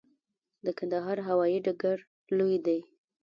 د 0.65 0.67
کندهار 0.77 1.17
هوايي 1.27 1.59
ډګر 1.65 1.97
لوی 2.37 2.57
دی 2.65 2.79